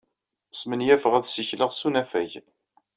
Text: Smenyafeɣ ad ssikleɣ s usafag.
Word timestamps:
Smenyafeɣ 0.59 1.13
ad 1.15 1.25
ssikleɣ 1.27 1.71
s 1.73 1.81
usafag. 1.87 2.31